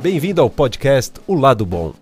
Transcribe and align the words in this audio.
Bem-vindo 0.00 0.40
ao 0.40 0.48
podcast 0.48 1.20
O 1.26 1.34
Lado 1.34 1.66
Bom. 1.66 1.92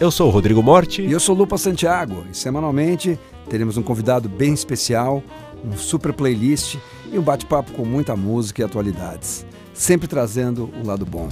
Eu 0.00 0.10
sou 0.10 0.26
o 0.26 0.30
Rodrigo 0.30 0.62
Morte. 0.62 1.00
E 1.00 1.12
eu 1.12 1.20
sou 1.20 1.34
Lupa 1.34 1.56
Santiago. 1.56 2.24
E 2.30 2.36
semanalmente 2.36 3.18
teremos 3.48 3.76
um 3.76 3.82
convidado 3.82 4.28
bem 4.28 4.52
especial, 4.52 5.22
um 5.64 5.76
super 5.76 6.12
playlist 6.12 6.76
e 7.12 7.18
um 7.18 7.22
bate-papo 7.22 7.70
com 7.72 7.84
muita 7.84 8.16
música 8.16 8.62
e 8.62 8.64
atualidades. 8.64 9.46
Sempre 9.72 10.08
trazendo 10.08 10.68
o 10.82 10.86
lado 10.86 11.06
bom. 11.06 11.28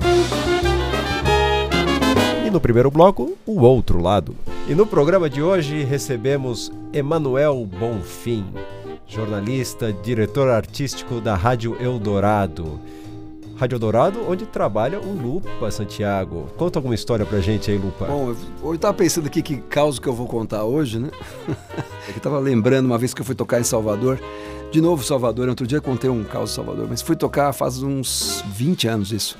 E 2.46 2.50
no 2.50 2.60
primeiro 2.60 2.90
bloco, 2.90 3.36
o 3.44 3.60
outro 3.62 4.00
lado. 4.00 4.36
E 4.68 4.74
no 4.74 4.86
programa 4.86 5.28
de 5.28 5.42
hoje 5.42 5.82
recebemos 5.82 6.70
Emanuel 6.92 7.66
Bonfim, 7.66 8.44
jornalista, 9.06 9.92
diretor 9.92 10.48
artístico 10.48 11.20
da 11.20 11.34
Rádio 11.34 11.76
Eldorado. 11.80 12.78
Rádio 13.60 13.76
Eldorado, 13.76 14.20
onde 14.26 14.46
trabalha 14.46 14.98
o 14.98 15.12
Lupa 15.12 15.70
Santiago. 15.70 16.48
Conta 16.56 16.78
alguma 16.78 16.94
história 16.94 17.26
pra 17.26 17.40
gente 17.40 17.70
aí, 17.70 17.76
Lupa. 17.76 18.06
Bom, 18.06 18.34
eu 18.64 18.78
tava 18.78 18.94
pensando 18.94 19.26
aqui 19.26 19.42
que 19.42 19.58
causa 19.58 20.00
que 20.00 20.08
eu 20.08 20.14
vou 20.14 20.26
contar 20.26 20.64
hoje, 20.64 20.98
né? 20.98 21.10
eu 22.08 22.20
tava 22.22 22.38
lembrando 22.38 22.86
uma 22.86 22.96
vez 22.96 23.12
que 23.12 23.20
eu 23.20 23.24
fui 23.24 23.34
tocar 23.34 23.60
em 23.60 23.62
Salvador. 23.62 24.18
De 24.72 24.80
novo, 24.80 25.04
Salvador. 25.04 25.46
Outro 25.46 25.66
dia 25.66 25.76
eu 25.76 25.82
contei 25.82 26.08
um 26.08 26.24
caos 26.24 26.52
em 26.52 26.54
Salvador, 26.54 26.86
mas 26.88 27.02
fui 27.02 27.14
tocar 27.14 27.52
faz 27.52 27.82
uns 27.82 28.42
20 28.46 28.88
anos 28.88 29.12
isso. 29.12 29.36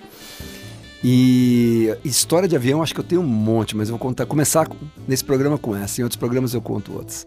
E 1.03 1.97
história 2.05 2.47
de 2.47 2.55
avião, 2.55 2.83
acho 2.83 2.93
que 2.93 3.01
eu 3.01 3.05
tenho 3.05 3.23
um 3.23 3.27
monte, 3.27 3.75
mas 3.75 3.89
eu 3.89 3.95
vou 3.95 3.99
contar, 3.99 4.27
começar 4.27 4.69
nesse 5.09 5.25
programa 5.25 5.57
com 5.57 5.75
essa. 5.75 5.99
Em 5.99 6.05
outros 6.05 6.19
programas 6.19 6.53
eu 6.53 6.61
conto 6.61 6.93
outros. 6.93 7.27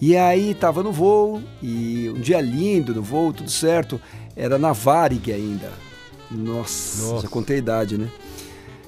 E 0.00 0.16
aí 0.16 0.54
tava 0.54 0.82
no 0.82 0.92
voo, 0.92 1.42
e 1.62 2.08
um 2.08 2.22
dia 2.22 2.40
lindo 2.40 2.94
no 2.94 3.02
voo, 3.02 3.34
tudo 3.34 3.50
certo. 3.50 4.00
Era 4.34 4.58
na 4.58 4.72
Varig 4.72 5.30
ainda 5.30 5.91
nossa, 6.36 7.02
Nossa, 7.02 7.22
já 7.22 7.28
contei 7.28 7.56
a 7.56 7.58
idade, 7.58 7.98
né? 7.98 8.08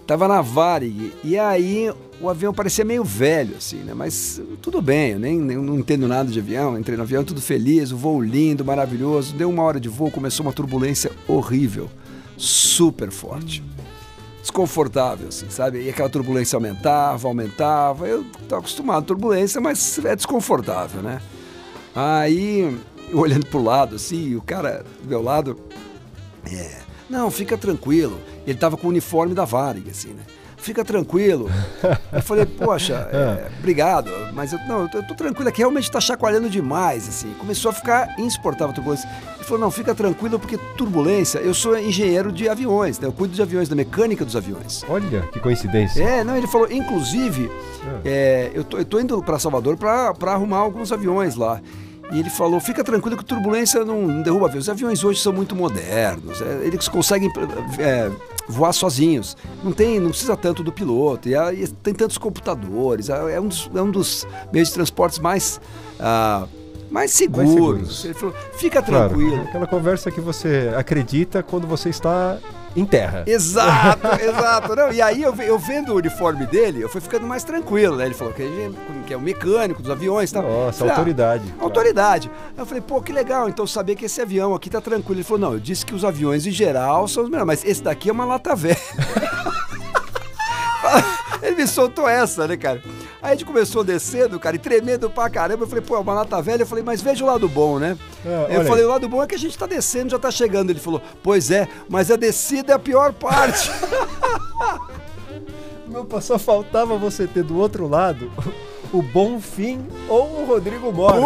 Tava 0.07 0.29
na 0.29 0.43
Varig, 0.43 1.13
e 1.25 1.39
aí 1.39 1.91
o 2.21 2.29
avião 2.29 2.53
parecia 2.53 2.85
meio 2.85 3.03
velho, 3.03 3.57
assim, 3.57 3.79
né? 3.79 3.95
Mas 3.95 4.41
tudo 4.61 4.83
bem, 4.83 5.13
eu 5.13 5.19
nem, 5.19 5.39
nem 5.39 5.57
não 5.57 5.79
entendo 5.79 6.07
nada 6.07 6.31
de 6.31 6.39
avião, 6.39 6.79
entrei 6.79 6.97
no 6.97 7.03
avião, 7.03 7.25
tudo 7.25 7.41
feliz, 7.41 7.91
o 7.91 7.97
voo 7.97 8.23
lindo, 8.23 8.65
maravilhoso. 8.65 9.35
Deu 9.35 9.49
uma 9.49 9.63
hora 9.63 9.81
de 9.81 9.89
voo, 9.89 10.11
começou 10.11 10.45
uma 10.45 10.53
turbulência 10.53 11.11
horrível, 11.27 11.91
super 12.37 13.11
forte. 13.11 13.65
Desconfortável, 14.43 15.29
assim, 15.29 15.47
sabe? 15.49 15.83
E 15.83 15.89
aquela 15.89 16.11
turbulência 16.11 16.57
aumentava, 16.57 17.27
aumentava. 17.27 18.07
Eu 18.07 18.25
tô 18.47 18.57
acostumado 18.57 19.05
à 19.05 19.07
turbulência, 19.07 19.59
mas 19.59 19.99
é 20.05 20.15
desconfortável, 20.15 21.01
né? 21.01 21.21
Aí, 21.95 22.77
olhando 23.13 23.47
pro 23.47 23.63
lado, 23.63 23.97
assim, 23.97 24.35
o 24.35 24.43
cara 24.43 24.85
do 25.03 25.09
meu 25.09 25.23
lado, 25.23 25.59
é, 26.53 26.77
não, 27.15 27.31
fica 27.31 27.57
tranquilo. 27.57 28.21
Ele 28.45 28.57
estava 28.57 28.77
com 28.77 28.89
o 28.89 28.91
uniforme 28.91 29.35
da 29.35 29.45
Varig, 29.45 29.89
assim, 29.89 30.09
né? 30.09 30.23
Fica 30.57 30.85
tranquilo. 30.85 31.49
Eu 32.13 32.23
falei, 32.23 32.45
poxa, 32.45 33.09
é, 33.13 33.49
obrigado, 33.59 34.11
mas 34.33 34.53
eu, 34.53 34.59
não, 34.67 34.83
eu 34.83 34.89
tô, 34.89 34.99
eu 34.99 35.07
tô 35.07 35.15
tranquilo 35.15 35.49
aqui, 35.49 35.59
realmente 35.59 35.85
está 35.85 36.01
chacoalhando 36.01 36.51
demais, 36.51 37.09
assim. 37.09 37.33
Começou 37.39 37.71
a 37.71 37.75
ficar 37.75 38.19
insuportável 38.19 38.73
a 38.73 38.75
turbulência. 38.75 39.09
Ele 39.37 39.45
falou, 39.45 39.61
não, 39.61 39.71
fica 39.71 39.95
tranquilo, 39.95 40.41
porque 40.41 40.59
turbulência, 40.77 41.39
eu 41.39 41.55
sou 41.55 41.79
engenheiro 41.79 42.33
de 42.33 42.49
aviões, 42.49 42.99
né? 42.99 43.07
Eu 43.07 43.13
cuido 43.13 43.33
de 43.33 43.43
aviões, 43.43 43.69
da 43.69 43.77
mecânica 43.77 44.25
dos 44.25 44.35
aviões. 44.35 44.83
Olha, 44.89 45.23
que 45.33 45.39
coincidência. 45.39 46.03
É, 46.03 46.25
não, 46.25 46.37
ele 46.37 46.49
falou, 46.49 46.71
inclusive, 46.73 47.49
é. 48.05 48.11
É, 48.11 48.51
eu, 48.55 48.65
tô, 48.65 48.79
eu 48.79 48.85
tô 48.85 48.99
indo 48.99 49.23
para 49.23 49.39
Salvador 49.39 49.77
para 49.77 50.33
arrumar 50.33 50.59
alguns 50.59 50.91
aviões 50.91 51.37
lá. 51.37 51.61
E 52.13 52.19
ele 52.19 52.31
falou: 52.31 52.61
fica 52.61 52.85
tranquilo 52.85 53.17
que 53.17 53.25
turbulência 53.25 53.85
não 53.85 54.23
derruba 54.23 54.47
aviões. 54.47 54.65
Os 54.65 54.69
aviões 54.69 55.05
hoje 55.05 55.21
são 55.21 55.33
muito 55.33 55.57
modernos, 55.57 56.41
é, 56.41 56.67
eles 56.67 56.89
conseguem 56.89 57.31
é, 57.79 58.11
voar 58.49 58.73
sozinhos. 58.73 59.37
Não 59.63 59.73
tem, 59.73 59.99
não 59.99 60.11
precisa 60.11 60.37
tanto 60.37 60.63
do 60.63 60.73
piloto. 60.73 61.29
E, 61.29 61.35
e 61.35 61.69
tem 61.69 61.95
tantos 61.95 62.19
computadores. 62.19 63.09
É, 63.09 63.35
é 63.35 63.41
um 63.41 63.49
dos, 63.49 63.71
é 63.75 63.83
um 63.83 63.91
dos 63.91 64.27
meios 64.53 64.69
de 64.69 64.75
transportes 64.75 65.19
mais. 65.19 65.61
Ah, 65.99 66.47
mais 66.95 67.11
seguros. 67.11 67.45
mais 67.45 67.51
seguros. 67.51 68.05
Ele 68.05 68.15
falou, 68.15 68.35
fica 68.53 68.81
tranquilo. 68.81 69.33
Claro, 69.33 69.49
aquela 69.49 69.67
conversa 69.67 70.13
que 70.13 70.21
você 70.21 70.73
acredita 70.77 71.43
quando 71.43 71.67
você 71.67 71.89
está 71.89 72.39
em 72.77 72.87
terra. 72.87 73.25
Exato, 73.27 74.07
exato. 74.23 74.77
Não, 74.77 74.93
e 74.93 75.03
aí 75.03 75.21
eu, 75.21 75.35
eu 75.35 75.59
vendo 75.59 75.93
o 75.93 75.97
uniforme 75.97 76.47
dele, 76.47 76.81
eu 76.81 76.89
fui 76.89 77.01
ficando 77.01 77.27
mais 77.27 77.43
tranquilo, 77.43 77.97
né? 77.97 78.07
Ele 78.07 78.15
falou 78.15 78.33
que, 78.33 78.45
que 79.09 79.13
é 79.13 79.17
o 79.17 79.21
mecânico 79.21 79.83
dos 79.83 79.91
aviões 79.91 80.31
e 80.31 80.35
tal. 80.35 80.45
Nossa, 80.45 80.79
falei, 80.79 80.93
ah, 80.93 80.97
autoridade. 80.97 81.55
Ah, 81.59 81.65
autoridade. 81.65 82.31
Aí 82.57 82.63
eu 82.63 82.67
falei, 82.67 82.81
pô, 82.81 83.03
que 83.03 83.13
legal, 83.13 83.49
então 83.49 83.67
saber 83.67 83.97
que 83.97 84.05
esse 84.05 84.21
avião 84.23 84.55
aqui 84.55 84.71
tá 84.71 84.81
tranquilo. 84.81 85.17
Ele 85.17 85.25
falou, 85.25 85.41
não, 85.41 85.53
eu 85.55 85.61
disse 85.61 85.85
que 85.85 85.97
os 85.97 86.05
aviões 86.05 86.47
em 86.47 86.53
geral 86.53 87.09
são 87.09 87.25
os 87.25 87.29
melhores, 87.29 87.47
mas 87.49 87.65
esse 87.65 87.83
daqui 87.83 88.09
é 88.09 88.13
uma 88.13 88.25
lata 88.25 88.55
velha. 88.55 88.79
Ele 91.45 91.57
me 91.57 91.67
soltou 91.67 92.09
essa, 92.09 92.49
né, 92.49 92.57
cara? 92.57 92.83
Aí 93.21 93.33
a 93.33 93.35
gente 93.35 93.45
começou 93.45 93.85
descendo, 93.85 94.41
cara, 94.41 94.57
e 94.57 94.59
tremendo 94.59 95.11
pra 95.11 95.29
caramba. 95.29 95.65
Eu 95.65 95.69
falei, 95.69 95.85
pô, 95.85 95.95
é 95.97 95.99
uma 95.99 96.15
lata 96.15 96.41
velha. 96.41 96.63
Eu 96.63 96.67
falei, 96.67 96.83
mas 96.83 97.03
veja 97.03 97.23
o 97.23 97.27
lado 97.27 97.47
bom, 97.47 97.79
né? 97.79 97.99
É, 98.25 98.57
eu 98.57 98.65
falei, 98.65 98.83
o 98.83 98.89
lado 98.89 99.07
bom 99.11 99.23
é 99.23 99.27
que 99.27 99.35
a 99.35 99.39
gente 99.39 99.59
tá 99.59 99.67
descendo, 99.67 100.11
já 100.11 100.19
tá 100.19 100.31
chegando. 100.31 100.71
Ele 100.71 100.81
falou, 100.81 101.03
pois 101.23 101.51
é, 101.51 101.69
mas 101.87 102.11
a 102.11 102.17
descida 102.17 102.73
é 102.73 102.77
a 102.77 102.79
pior 102.79 103.13
parte. 103.13 103.71
Meu, 105.87 106.09
só 106.23 106.39
faltava 106.39 106.97
você 106.97 107.27
ter 107.27 107.45
do 107.45 107.59
outro 107.59 107.87
lado 107.87 108.33
o 108.91 109.03
Bom 109.03 109.39
Fim 109.39 109.87
ou 110.09 110.41
o 110.41 110.47
Rodrigo 110.47 110.91
Morte. 110.91 111.21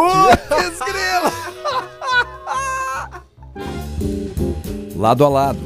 Putz, 0.48 0.80
lado 4.96 5.24
a 5.24 5.28
lado. 5.28 5.60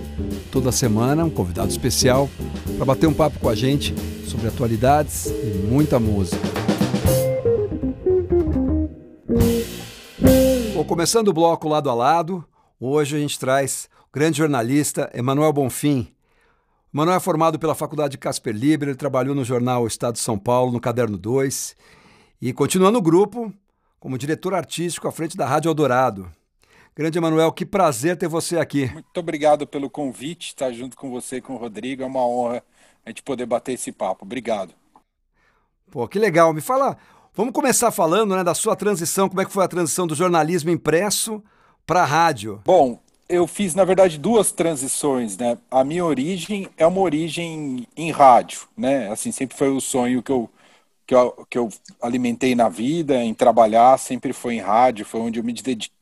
Toda 0.51 0.71
semana, 0.71 1.25
um 1.25 1.31
convidado 1.31 1.71
especial 1.71 2.29
para 2.77 2.85
bater 2.85 3.07
um 3.07 3.15
papo 3.15 3.39
com 3.39 3.49
a 3.49 3.55
gente 3.55 3.95
sobre 4.33 4.49
atualidades 4.49 5.27
e 5.27 5.67
muita 5.69 6.01
música. 6.01 6.43
Bom, 10.73 10.85
começando 10.85 11.29
o 11.29 11.33
bloco 11.35 11.69
lado 11.69 11.91
a 11.91 11.95
lado, 11.95 12.43
hoje 12.81 13.15
a 13.15 13.19
gente 13.19 13.39
traz 13.39 13.91
o 14.09 14.11
grande 14.11 14.39
jornalista 14.39 15.11
Emanuel 15.13 15.53
Bonfim. 15.53 16.09
Emanuel 16.95 17.19
é 17.19 17.21
formado 17.21 17.59
pela 17.59 17.75
Faculdade 17.75 18.17
Casper 18.17 18.55
Libre, 18.55 18.89
ele 18.89 18.97
trabalhou 18.97 19.35
no 19.35 19.45
jornal 19.45 19.87
Estado 19.87 20.15
de 20.15 20.21
São 20.21 20.39
Paulo, 20.39 20.73
no 20.73 20.81
Caderno 20.81 21.19
2, 21.19 21.77
e 22.41 22.55
continua 22.55 22.91
no 22.91 23.03
grupo 23.03 23.53
como 24.01 24.17
diretor 24.17 24.55
artístico 24.55 25.07
à 25.07 25.13
frente 25.13 25.37
da 25.37 25.47
Rádio 25.47 25.69
Eldorado. 25.69 26.33
Grande 26.97 27.19
Emanuel, 27.19 27.53
que 27.53 27.67
prazer 27.67 28.17
ter 28.17 28.29
você 28.29 28.59
aqui. 28.59 28.91
Muito 28.93 29.21
obrigado 29.21 29.67
pelo 29.67 29.91
convite, 29.91 30.49
estar 30.49 30.73
junto 30.73 30.97
com 30.97 31.11
você 31.11 31.37
e 31.37 31.41
com 31.43 31.55
o 31.55 31.59
Rodrigo. 31.59 32.03
É 32.03 32.07
uma 32.07 32.27
honra 32.27 32.63
a 33.05 33.11
gente 33.11 33.23
poder 33.23 33.47
bater 33.47 33.73
esse 33.73 33.93
papo. 33.93 34.25
Obrigado. 34.25 34.75
Pô, 35.91 36.07
que 36.09 36.19
legal. 36.19 36.53
Me 36.53 36.61
fala, 36.61 36.97
vamos 37.35 37.53
começar 37.53 37.91
falando 37.91 38.37
né, 38.37 38.43
da 38.43 38.55
sua 38.55 38.75
transição, 38.75 39.29
como 39.29 39.41
é 39.41 39.45
que 39.45 39.53
foi 39.53 39.65
a 39.65 39.69
transição 39.69 40.07
do 40.07 40.15
jornalismo 40.15 40.71
impresso 40.71 41.43
para 41.87 42.03
a 42.03 42.07
rádio? 42.07 42.63
Bom, 42.65 42.99
eu 43.29 43.47
fiz, 43.47 43.75
na 43.75 43.85
verdade, 43.85 44.19
duas 44.19 44.53
transições, 44.53 45.37
né? 45.37 45.59
A 45.71 45.83
minha 45.83 46.05
origem 46.05 46.69
é 46.77 46.87
uma 46.87 47.01
origem 47.01 47.87
em 47.97 48.11
rádio, 48.11 48.61
né? 48.77 49.11
Assim, 49.11 49.33
sempre 49.33 49.57
foi 49.57 49.71
o 49.71 49.81
sonho 49.81 50.23
que 50.23 50.31
eu, 50.31 50.51
que 51.07 51.15
eu, 51.15 51.47
que 51.49 51.59
eu 51.59 51.69
alimentei 52.01 52.55
na 52.55 52.69
vida, 52.69 53.17
em 53.17 53.35
trabalhar, 53.35 53.99
sempre 53.99 54.33
foi 54.33 54.55
em 54.55 54.61
rádio, 54.61 55.05
foi 55.05 55.21
onde 55.21 55.41
eu 55.41 55.45
me 55.45 55.55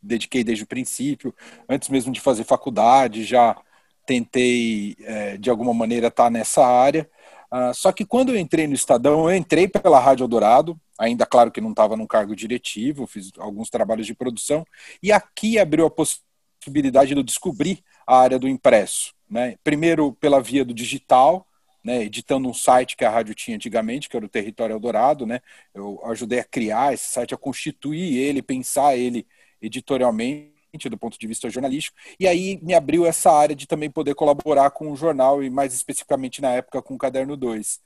dediquei 0.02 0.44
desde 0.44 0.64
o 0.64 0.66
princípio, 0.66 1.34
antes 1.68 1.88
mesmo 1.88 2.12
de 2.12 2.20
fazer 2.20 2.44
faculdade, 2.44 3.24
já 3.24 3.56
tentei, 4.10 4.96
é, 5.02 5.36
de 5.36 5.48
alguma 5.48 5.72
maneira, 5.72 6.08
estar 6.08 6.24
tá 6.24 6.30
nessa 6.30 6.66
área. 6.66 7.08
Uh, 7.52 7.72
só 7.72 7.92
que 7.92 8.04
quando 8.04 8.30
eu 8.30 8.36
entrei 8.36 8.66
no 8.66 8.74
Estadão, 8.74 9.30
eu 9.30 9.36
entrei 9.36 9.68
pela 9.68 10.00
Rádio 10.00 10.24
Eldorado, 10.24 10.80
ainda 10.98 11.24
claro 11.24 11.52
que 11.52 11.60
não 11.60 11.70
estava 11.70 11.96
num 11.96 12.06
cargo 12.06 12.34
diretivo, 12.34 13.06
fiz 13.06 13.30
alguns 13.38 13.70
trabalhos 13.70 14.06
de 14.06 14.14
produção, 14.14 14.64
e 15.00 15.12
aqui 15.12 15.60
abriu 15.60 15.86
a 15.86 15.90
possibilidade 15.90 17.14
de 17.14 17.20
eu 17.20 17.22
descobrir 17.22 17.84
a 18.04 18.18
área 18.18 18.38
do 18.38 18.48
impresso. 18.48 19.12
Né? 19.28 19.56
Primeiro 19.62 20.12
pela 20.14 20.40
via 20.40 20.64
do 20.64 20.74
digital, 20.74 21.46
né, 21.84 22.02
editando 22.02 22.48
um 22.48 22.54
site 22.54 22.96
que 22.96 23.04
a 23.04 23.10
rádio 23.10 23.34
tinha 23.34 23.56
antigamente, 23.56 24.08
que 24.08 24.16
era 24.16 24.26
o 24.26 24.28
Território 24.28 24.74
Eldorado, 24.74 25.24
né? 25.24 25.40
Eu 25.72 25.98
ajudei 26.04 26.38
a 26.40 26.44
criar 26.44 26.92
esse 26.92 27.08
site, 27.08 27.32
a 27.32 27.38
constituir 27.38 28.18
ele, 28.18 28.42
pensar 28.42 28.96
ele 28.96 29.26
editorialmente 29.62 30.59
do 30.88 30.98
ponto 30.98 31.18
de 31.18 31.26
vista 31.26 31.50
jornalístico, 31.50 31.96
e 32.18 32.26
aí 32.26 32.58
me 32.62 32.74
abriu 32.74 33.04
essa 33.06 33.30
área 33.30 33.56
de 33.56 33.66
também 33.66 33.90
poder 33.90 34.14
colaborar 34.14 34.70
com 34.70 34.90
o 34.90 34.96
jornal 34.96 35.42
e 35.42 35.50
mais 35.50 35.74
especificamente 35.74 36.40
na 36.40 36.50
época 36.52 36.80
com 36.82 36.94
o 36.94 36.98
Caderno 36.98 37.36
2. 37.36 37.80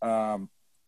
Ah, 0.00 0.38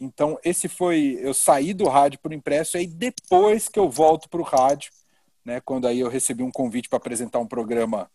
então, 0.01 0.39
esse 0.45 0.69
foi. 0.69 1.19
Eu 1.21 1.33
saí 1.35 1.73
do 1.73 1.89
rádio 1.89 2.19
para 2.21 2.31
o 2.31 2.35
impresso, 2.35 2.77
e 2.77 2.81
aí 2.81 2.87
depois 2.87 3.69
que 3.69 3.79
eu 3.79 3.89
volto 3.89 4.29
para 4.29 4.41
o 4.41 4.45
rádio, 4.45 4.91
né, 5.45 5.61
quando 5.61 5.87
aí 5.87 6.01
eu 6.01 6.09
recebi 6.09 6.43
um 6.43 6.51
convite 6.51 6.89
para 6.89 6.97
apresentar 6.97 7.39
um 7.39 7.47
programa 7.47 8.11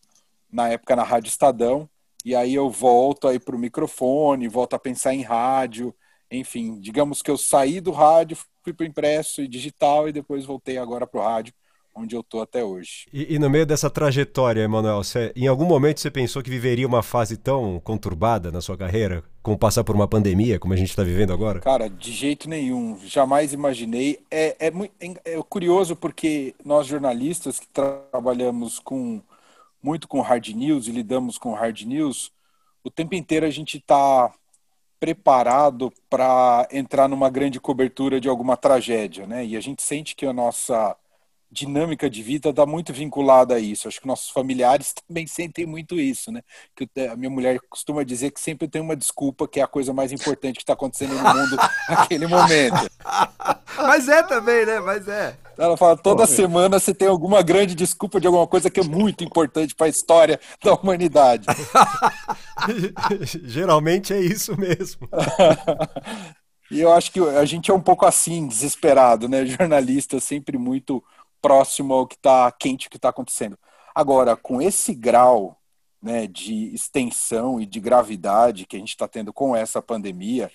na 0.51 0.69
época 0.69 0.95
na 0.95 1.03
Rádio 1.03 1.29
Estadão, 1.29 1.89
e 2.25 2.35
aí 2.35 2.53
eu 2.53 2.69
volto 2.69 3.27
aí 3.27 3.39
para 3.39 3.55
o 3.55 3.59
microfone, 3.59 4.47
volto 4.47 4.73
a 4.75 4.79
pensar 4.79 5.13
em 5.13 5.21
rádio, 5.21 5.95
enfim, 6.29 6.79
digamos 6.79 7.21
que 7.21 7.31
eu 7.31 7.37
saí 7.37 7.79
do 7.79 7.91
rádio, 7.91 8.37
fui 8.63 8.73
para 8.73 8.83
o 8.83 8.87
impresso 8.87 9.41
e 9.41 9.47
digital 9.47 10.09
e 10.09 10.11
depois 10.11 10.45
voltei 10.45 10.77
agora 10.77 11.07
para 11.07 11.21
o 11.21 11.23
rádio 11.23 11.53
onde 11.97 12.15
eu 12.15 12.23
tô 12.23 12.41
até 12.41 12.63
hoje. 12.63 13.05
E, 13.11 13.35
e 13.35 13.39
no 13.39 13.49
meio 13.49 13.65
dessa 13.65 13.89
trajetória, 13.89 14.61
Emanuel, 14.61 15.03
você, 15.03 15.31
em 15.35 15.47
algum 15.47 15.65
momento 15.65 15.99
você 15.99 16.11
pensou 16.11 16.43
que 16.43 16.49
viveria 16.49 16.87
uma 16.87 17.01
fase 17.01 17.37
tão 17.37 17.79
conturbada 17.79 18.51
na 18.51 18.61
sua 18.61 18.77
carreira, 18.77 19.23
como 19.41 19.57
passar 19.57 19.83
por 19.83 19.95
uma 19.95 20.07
pandemia, 20.07 20.59
como 20.59 20.73
a 20.73 20.77
gente 20.77 20.89
está 20.89 21.03
vivendo 21.03 21.33
agora? 21.33 21.59
Cara, 21.61 21.89
de 21.89 22.11
jeito 22.11 22.47
nenhum. 22.49 22.99
Jamais 23.05 23.53
imaginei. 23.53 24.19
É, 24.29 24.55
é, 24.59 24.67
é, 24.99 25.33
é 25.33 25.43
curioso 25.43 25.95
porque 25.95 26.53
nós 26.63 26.85
jornalistas 26.85 27.59
que 27.59 27.67
trabalhamos 27.67 28.79
com 28.79 29.21
muito 29.81 30.07
com 30.07 30.21
hard 30.21 30.47
news 30.49 30.87
e 30.87 30.91
lidamos 30.91 31.37
com 31.37 31.53
hard 31.53 31.81
news, 31.83 32.31
o 32.83 32.89
tempo 32.89 33.15
inteiro 33.15 33.45
a 33.45 33.49
gente 33.49 33.77
está 33.77 34.31
preparado 34.99 35.93
para 36.09 36.67
entrar 36.71 37.07
numa 37.07 37.29
grande 37.29 37.59
cobertura 37.59 38.19
de 38.19 38.27
alguma 38.27 38.57
tragédia, 38.57 39.27
né? 39.27 39.45
E 39.45 39.55
a 39.55 39.61
gente 39.61 39.83
sente 39.83 40.15
que 40.15 40.25
a 40.25 40.33
nossa 40.33 40.95
dinâmica 41.51 42.09
de 42.09 42.21
vida 42.21 42.49
está 42.49 42.65
muito 42.65 42.91
vinculada 42.93 43.55
a 43.55 43.59
isso. 43.59 43.87
Acho 43.87 44.01
que 44.01 44.07
nossos 44.07 44.29
familiares 44.29 44.93
também 45.07 45.25
sentem 45.25 45.65
muito 45.65 45.95
isso, 45.95 46.31
né? 46.31 46.41
Que 46.75 46.87
a 47.01 47.15
minha 47.15 47.29
mulher 47.29 47.59
costuma 47.69 48.03
dizer 48.03 48.31
que 48.31 48.39
sempre 48.39 48.67
tem 48.67 48.81
uma 48.81 48.95
desculpa 48.95 49.47
que 49.47 49.59
é 49.59 49.63
a 49.63 49.67
coisa 49.67 49.93
mais 49.93 50.11
importante 50.11 50.57
que 50.57 50.63
está 50.63 50.73
acontecendo 50.73 51.13
no 51.13 51.23
mundo 51.23 51.57
naquele 51.89 52.27
momento. 52.27 52.89
Mas 53.77 54.07
é 54.07 54.23
também, 54.23 54.65
né? 54.65 54.79
Mas 54.79 55.07
é. 55.07 55.35
Ela 55.57 55.75
fala 55.75 55.97
toda 55.97 56.27
Pô, 56.27 56.33
semana 56.33 56.79
você 56.79 56.93
tem 56.93 57.07
alguma 57.07 57.41
grande 57.41 57.73
desculpa 57.73 58.19
de 58.19 58.27
alguma 58.27 58.45
coisa 58.45 58.69
que 58.69 58.79
é 58.79 58.83
muito 58.83 59.23
importante 59.23 59.73
para 59.73 59.87
a 59.87 59.89
história 59.89 60.39
da 60.63 60.73
humanidade. 60.73 61.47
Geralmente 63.43 64.13
é 64.13 64.19
isso 64.19 64.55
mesmo. 64.59 65.09
e 66.69 66.79
eu 66.79 66.93
acho 66.93 67.11
que 67.11 67.19
a 67.19 67.45
gente 67.45 67.71
é 67.71 67.73
um 67.73 67.81
pouco 67.81 68.05
assim, 68.05 68.47
desesperado, 68.47 69.27
né? 69.27 69.45
Jornalista 69.45 70.19
sempre 70.19 70.57
muito 70.57 71.03
próximo 71.41 71.93
ao 71.93 72.07
que 72.07 72.15
está 72.15 72.51
quente, 72.51 72.87
o 72.87 72.89
que 72.89 72.97
está 72.97 73.09
acontecendo. 73.09 73.57
Agora, 73.93 74.35
com 74.35 74.61
esse 74.61 74.93
grau 74.93 75.57
né, 76.01 76.27
de 76.27 76.73
extensão 76.73 77.59
e 77.59 77.65
de 77.65 77.79
gravidade 77.79 78.65
que 78.65 78.75
a 78.75 78.79
gente 78.79 78.89
está 78.89 79.07
tendo 79.07 79.33
com 79.33 79.55
essa 79.55 79.81
pandemia, 79.81 80.51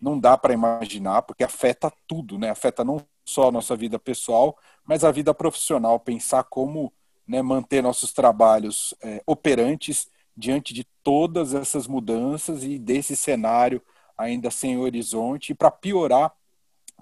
não 0.00 0.18
dá 0.18 0.36
para 0.36 0.54
imaginar, 0.54 1.22
porque 1.22 1.44
afeta 1.44 1.92
tudo, 2.06 2.38
né? 2.38 2.50
Afeta 2.50 2.84
não 2.84 3.04
só 3.24 3.48
a 3.48 3.52
nossa 3.52 3.74
vida 3.74 3.98
pessoal, 3.98 4.56
mas 4.84 5.02
a 5.04 5.10
vida 5.10 5.32
profissional. 5.32 5.98
Pensar 5.98 6.44
como 6.44 6.92
né, 7.26 7.40
manter 7.42 7.82
nossos 7.82 8.12
trabalhos 8.12 8.94
é, 9.02 9.22
operantes 9.26 10.08
diante 10.36 10.74
de 10.74 10.84
todas 11.02 11.54
essas 11.54 11.86
mudanças 11.86 12.64
e 12.64 12.78
desse 12.78 13.16
cenário 13.16 13.80
ainda 14.16 14.50
sem 14.50 14.76
horizonte. 14.78 15.52
E 15.52 15.54
para 15.54 15.70
piorar, 15.70 16.32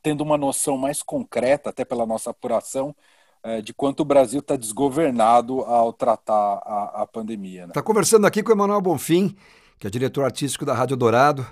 tendo 0.02 0.22
uma 0.22 0.38
noção 0.38 0.76
mais 0.76 1.02
concreta, 1.02 1.70
até 1.70 1.84
pela 1.84 2.06
nossa 2.06 2.30
apuração, 2.30 2.94
de 3.64 3.74
quanto 3.74 4.00
o 4.00 4.04
Brasil 4.04 4.38
está 4.38 4.54
desgovernado 4.54 5.60
ao 5.62 5.92
tratar 5.92 6.62
a, 6.64 7.02
a 7.02 7.06
pandemia. 7.06 7.62
Está 7.62 7.66
né? 7.66 7.72
Tá 7.74 7.82
conversando 7.82 8.26
aqui 8.26 8.42
com 8.42 8.50
o 8.50 8.54
Emanuel 8.54 8.80
Bonfim, 8.80 9.34
que 9.78 9.86
é 9.86 9.90
diretor 9.90 10.24
artístico 10.24 10.64
da 10.64 10.74
Rádio 10.74 10.96
Dourado. 10.96 11.44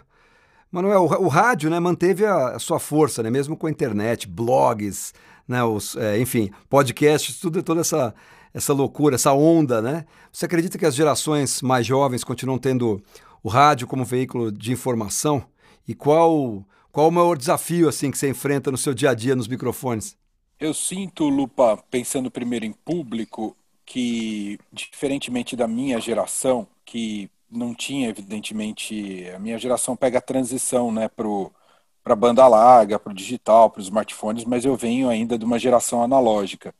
Manuel, 0.70 1.02
o, 1.02 1.25
o 1.25 1.28
rádio 1.28 1.69
né, 1.69 1.81
manteve 1.81 2.25
a, 2.25 2.50
a, 2.50 2.58
sua 2.60 2.78
força, 2.78 3.25
né, 3.25 3.31
mesmo 3.31 3.56
com 3.56 3.66
a 3.66 3.70
internet, 3.70 4.28
blogs, 4.28 5.12
né, 5.48 5.64
os, 5.64 5.96
é, 5.96 6.20
enfim, 6.20 6.48
podcasts, 6.69 7.40
tudo, 7.40 7.60
toda 7.60 7.81
essa, 7.81 8.14
essa 8.54 8.72
loucura, 8.72 9.16
essa 9.16 9.32
onda. 9.32 9.82
Né? 9.82 10.04
Você 10.32 10.46
acredita 10.46 10.78
que 10.78 10.87
as 10.87 10.94
gerações 10.94 11.60
mais 11.60 11.84
jovens 11.84 12.22
continuam 12.22 12.56
tendo 12.56 13.02
o 13.42 13.48
rádio 13.48 13.88
como 13.88 14.04
veículo 14.04 14.52
de 14.52 14.70
informação? 14.70 15.42
E 15.88 15.94
qual, 15.94 16.64
qual 16.92 17.08
o 17.08 17.12
maior 17.12 17.37
desafio 17.37 17.88
assim 17.88 18.12
que 18.12 18.19
você 18.19 18.28
enfrenta 18.28 18.70
no 18.70 18.78
seu 18.78 18.94
dia 18.94 19.10
a 19.10 19.14
dia 19.14 19.34
nos 19.34 19.48
microfones? 19.48 20.19
Eu 20.61 20.75
sinto, 20.75 21.29
Lupa, 21.29 21.83
pensando 21.91 22.31
primeiro 22.31 22.67
em 22.67 22.73
público, 22.73 23.57
que, 23.87 24.59
diferentemente 24.71 25.57
da 25.57 25.67
minha 25.67 25.99
geração, 25.99 26.69
que 26.85 27.31
não 27.51 27.75
tinha, 27.75 28.11
evidentemente, 28.11 29.27
a 29.35 29.39
minha 29.39 29.59
geração 29.59 29.97
pega 29.97 30.19
a 30.19 30.21
transição 30.21 30.93
né, 30.93 31.09
para 31.09 31.27
a 32.05 32.17
banda 32.17 32.47
larga, 32.47 32.99
para 32.99 33.11
o 33.11 33.15
digital, 33.15 33.71
para 33.71 33.81
os 33.81 33.87
smartphones, 33.87 34.45
mas 34.45 34.67
eu 34.67 34.77
venho 34.77 35.09
ainda 35.09 35.39
de 35.39 35.47
uma 35.47 35.59
geração 35.59 36.03
analógica. 36.03 36.75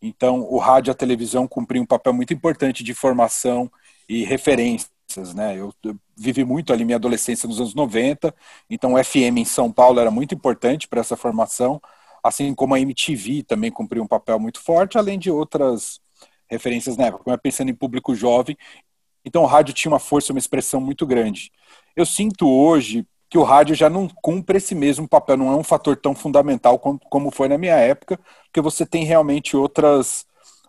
Então, 0.00 0.40
o 0.40 0.58
rádio 0.58 0.90
e 0.90 0.92
a 0.92 0.94
televisão 0.94 1.46
cumpriam 1.46 1.82
um 1.84 1.86
papel 1.86 2.14
muito 2.14 2.32
importante 2.32 2.82
de 2.82 2.94
formação 2.94 3.70
e 4.08 4.24
referências. 4.24 4.90
Né? 5.34 5.56
Eu, 5.58 5.74
eu 5.84 5.94
vivi 6.16 6.42
muito 6.44 6.72
ali 6.72 6.84
minha 6.86 6.96
adolescência 6.96 7.46
nos 7.46 7.60
anos 7.60 7.74
90, 7.74 8.34
então 8.70 8.94
o 8.94 9.04
FM 9.04 9.38
em 9.38 9.44
São 9.44 9.70
Paulo 9.70 10.00
era 10.00 10.10
muito 10.10 10.34
importante 10.34 10.88
para 10.88 11.00
essa 11.00 11.16
formação 11.16 11.80
assim 12.28 12.54
como 12.54 12.74
a 12.74 12.80
MTV 12.80 13.42
também 13.42 13.70
cumpriu 13.70 14.02
um 14.02 14.06
papel 14.06 14.38
muito 14.38 14.60
forte, 14.60 14.98
além 14.98 15.18
de 15.18 15.30
outras 15.30 16.00
referências 16.48 16.96
na 16.96 17.06
época, 17.06 17.24
como 17.24 17.34
é 17.34 17.36
pensando 17.36 17.70
em 17.70 17.74
público 17.74 18.14
jovem. 18.14 18.56
Então 19.24 19.42
o 19.42 19.46
rádio 19.46 19.74
tinha 19.74 19.90
uma 19.90 19.98
força, 19.98 20.32
uma 20.32 20.38
expressão 20.38 20.80
muito 20.80 21.06
grande. 21.06 21.50
Eu 21.94 22.06
sinto 22.06 22.48
hoje 22.48 23.06
que 23.28 23.38
o 23.38 23.42
rádio 23.42 23.74
já 23.74 23.90
não 23.90 24.08
cumpre 24.08 24.58
esse 24.58 24.74
mesmo 24.74 25.08
papel, 25.08 25.36
não 25.36 25.52
é 25.52 25.56
um 25.56 25.64
fator 25.64 25.96
tão 25.96 26.14
fundamental 26.14 26.78
como 26.78 27.30
foi 27.32 27.48
na 27.48 27.58
minha 27.58 27.74
época, 27.74 28.20
porque 28.44 28.60
você 28.60 28.86
tem 28.86 29.04
realmente 29.04 29.56
outras 29.56 30.24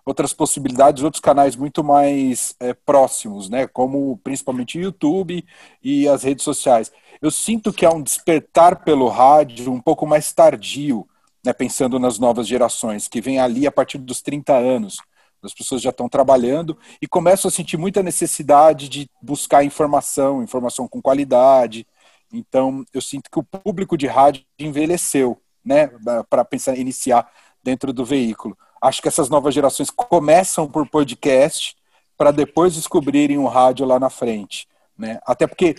outras 0.08 0.32
possibilidades, 0.32 1.04
outros 1.04 1.20
canais 1.20 1.58
muito 1.58 1.84
mais 1.84 2.56
é, 2.62 2.74
próximos, 2.74 3.50
né? 3.50 3.68
Como 3.68 4.18
principalmente 4.24 4.78
o 4.78 4.82
YouTube 4.82 5.44
e 5.84 6.08
as 6.08 6.24
redes 6.24 6.46
sociais. 6.46 6.94
Eu 7.22 7.30
sinto 7.30 7.74
que 7.74 7.86
há 7.86 7.90
um 7.90 8.02
despertar 8.02 8.86
pelo 8.86 9.10
rádio 9.10 9.70
um 9.70 9.82
pouco 9.82 10.08
mais 10.08 10.32
tardio 10.32 11.06
né, 11.48 11.54
pensando 11.54 11.98
nas 11.98 12.20
novas 12.20 12.46
gerações, 12.46 13.08
que 13.08 13.22
vêm 13.22 13.40
ali 13.40 13.66
a 13.66 13.72
partir 13.72 13.98
dos 13.98 14.22
30 14.22 14.54
anos. 14.54 14.98
As 15.42 15.54
pessoas 15.54 15.82
já 15.82 15.92
estão 15.92 16.10
trabalhando 16.10 16.78
e 17.02 17.08
começam 17.08 17.48
a 17.48 17.52
sentir 17.52 17.78
muita 17.78 18.04
necessidade 18.04 18.90
de 18.90 19.10
buscar 19.22 19.64
informação, 19.64 20.44
informação 20.44 20.90
com 20.90 21.02
qualidade. 21.02 21.88
Então, 22.34 22.84
eu 22.94 23.00
sinto 23.00 23.32
que 23.32 23.40
o 23.40 23.44
público 23.44 23.98
de 23.98 24.08
rádio 24.08 24.44
envelheceu, 24.60 25.42
né, 25.64 25.90
para 26.30 26.44
pensar 26.44 26.78
iniciar 26.78 27.32
dentro 27.64 27.94
do 27.94 28.04
veículo. 28.04 28.58
Acho 28.82 29.02
que 29.02 29.08
essas 29.08 29.30
novas 29.30 29.54
gerações 29.54 29.90
começam 29.90 30.70
por 30.70 30.86
podcast 30.90 31.78
para 32.18 32.32
depois 32.32 32.76
descobrirem 32.76 33.38
o 33.38 33.48
rádio 33.48 33.86
lá 33.86 33.98
na 33.98 34.10
frente, 34.10 34.68
né? 34.98 35.22
Até 35.26 35.48
porque 35.48 35.76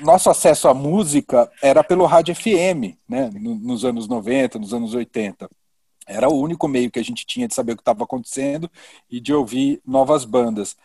nosso 0.00 0.28
acesso 0.28 0.68
à 0.68 0.74
música 0.74 1.50
era 1.62 1.84
pelo 1.84 2.06
rádio 2.06 2.34
FM, 2.34 2.96
né, 3.08 3.30
nos 3.32 3.84
anos 3.84 4.08
90, 4.08 4.58
nos 4.58 4.74
anos 4.74 4.94
80. 4.94 5.48
Era 6.06 6.28
o 6.28 6.40
único 6.40 6.66
meio 6.68 6.90
que 6.90 6.98
a 6.98 7.04
gente 7.04 7.26
tinha 7.26 7.46
de 7.48 7.54
saber 7.54 7.72
o 7.72 7.76
que 7.76 7.82
estava 7.82 8.04
acontecendo 8.04 8.70
e 9.10 9.20
de 9.20 9.32
ouvir 9.32 9.80
novas 9.86 10.24
bandas. 10.24 10.76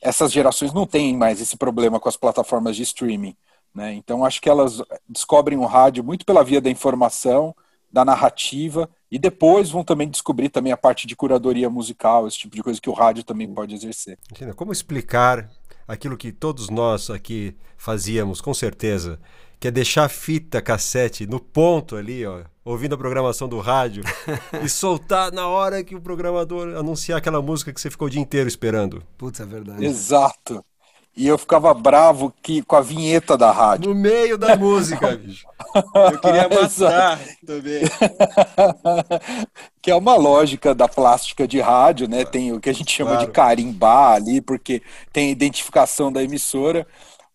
Essas 0.00 0.32
gerações 0.32 0.72
não 0.72 0.86
têm 0.86 1.16
mais 1.16 1.40
esse 1.40 1.56
problema 1.56 1.98
com 1.98 2.08
as 2.08 2.16
plataformas 2.16 2.76
de 2.76 2.82
streaming. 2.82 3.36
Né? 3.74 3.94
Então, 3.94 4.24
acho 4.24 4.40
que 4.40 4.48
elas 4.48 4.82
descobrem 5.08 5.58
o 5.58 5.66
rádio 5.66 6.02
muito 6.02 6.24
pela 6.24 6.44
via 6.44 6.60
da 6.60 6.70
informação, 6.70 7.54
da 7.90 8.04
narrativa, 8.04 8.88
e 9.10 9.18
depois 9.18 9.70
vão 9.70 9.82
também 9.82 10.08
descobrir 10.08 10.48
também 10.48 10.72
a 10.72 10.76
parte 10.76 11.06
de 11.06 11.16
curadoria 11.16 11.70
musical, 11.70 12.26
esse 12.26 12.38
tipo 12.38 12.54
de 12.54 12.62
coisa 12.62 12.80
que 12.80 12.90
o 12.90 12.92
rádio 12.92 13.24
também 13.24 13.52
pode 13.52 13.74
exercer. 13.74 14.18
Como 14.54 14.72
explicar 14.72 15.48
aquilo 15.88 16.16
que 16.16 16.30
todos 16.30 16.68
nós 16.68 17.08
aqui 17.08 17.56
fazíamos, 17.78 18.40
com 18.42 18.52
certeza, 18.52 19.18
que 19.58 19.66
é 19.66 19.70
deixar 19.70 20.04
a 20.04 20.08
fita 20.08 20.60
cassete 20.60 21.26
no 21.26 21.40
ponto 21.40 21.96
ali, 21.96 22.24
ó, 22.26 22.42
ouvindo 22.64 22.94
a 22.94 22.98
programação 22.98 23.48
do 23.48 23.58
rádio 23.58 24.04
e 24.62 24.68
soltar 24.68 25.32
na 25.32 25.48
hora 25.48 25.82
que 25.82 25.96
o 25.96 26.00
programador 26.00 26.76
anunciar 26.76 27.18
aquela 27.18 27.40
música 27.40 27.72
que 27.72 27.80
você 27.80 27.90
ficou 27.90 28.06
o 28.06 28.10
dia 28.10 28.20
inteiro 28.20 28.46
esperando. 28.46 29.02
Putz, 29.16 29.40
é 29.40 29.46
verdade. 29.46 29.84
Exato. 29.84 30.62
E 31.18 31.26
eu 31.26 31.36
ficava 31.36 31.74
bravo 31.74 32.32
que, 32.40 32.62
com 32.62 32.76
a 32.76 32.80
vinheta 32.80 33.36
da 33.36 33.50
rádio. 33.50 33.92
No 33.92 34.00
meio 34.00 34.38
da 34.38 34.54
música, 34.54 35.14
bicho. 35.18 35.44
Eu 36.12 36.20
queria 36.20 36.48
matar 36.48 37.18
também. 37.44 37.82
que 39.82 39.90
é 39.90 39.96
uma 39.96 40.14
lógica 40.14 40.72
da 40.72 40.86
plástica 40.86 41.48
de 41.48 41.60
rádio, 41.60 42.08
né? 42.08 42.24
Tem 42.24 42.52
o 42.52 42.60
que 42.60 42.70
a 42.70 42.72
gente 42.72 42.92
chama 42.92 43.10
claro. 43.10 43.26
de 43.26 43.32
carimbar 43.32 44.12
ali, 44.12 44.40
porque 44.40 44.80
tem 45.12 45.26
a 45.26 45.32
identificação 45.32 46.12
da 46.12 46.22
emissora. 46.22 46.86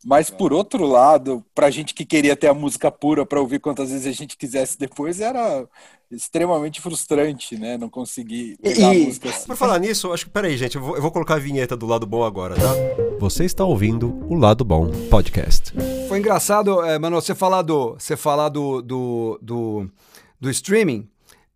Mas, 0.05 0.29
por 0.29 0.51
outro 0.51 0.86
lado, 0.86 1.43
para 1.55 1.67
a 1.67 1.72
gente 1.72 1.93
que 1.93 2.05
queria 2.05 2.36
ter 2.36 2.48
a 2.48 2.53
música 2.53 2.91
pura 2.91 3.25
para 3.25 3.39
ouvir 3.39 3.60
quantas 3.60 3.89
vezes 3.89 4.05
a 4.05 4.12
gente 4.12 4.36
quisesse 4.36 4.77
depois, 4.77 5.22
era 5.22 5.65
extremamente 6.12 6.81
frustrante, 6.81 7.57
né? 7.57 7.77
Não 7.77 7.89
conseguir 7.89 8.57
pegar 8.62 8.93
e, 8.93 9.03
a 9.03 9.05
música 9.05 9.29
assim. 9.29 9.48
Por 9.48 9.55
falar 9.55 9.79
nisso, 9.79 10.12
acho 10.12 10.25
que, 10.25 10.31
peraí, 10.31 10.57
gente, 10.57 10.75
eu 10.75 10.81
vou, 10.81 10.95
eu 10.95 11.01
vou 11.01 11.12
colocar 11.12 11.36
a 11.36 11.39
vinheta 11.39 11.75
do 11.75 11.86
Lado 11.86 12.05
Bom 12.05 12.24
agora, 12.24 12.55
tá? 12.55 12.74
Você 13.19 13.45
está 13.45 13.63
ouvindo 13.63 14.24
o 14.27 14.36
Lado 14.36 14.65
Bom 14.65 14.89
Podcast. 15.10 15.74
Foi 16.07 16.19
engraçado, 16.19 16.83
é, 16.83 17.00
Mano, 17.00 17.22
você 17.22 17.33
falar 17.33 17.62
do, 17.62 17.93
você 17.93 18.17
falar 18.17 18.50
do, 18.50 18.81
do, 18.81 19.39
do, 19.41 19.89
do 20.39 20.50
streaming. 20.50 21.07